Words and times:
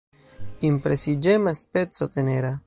Impresiĝema, 0.69 1.55
speco, 1.61 2.09
tenera. 2.17 2.55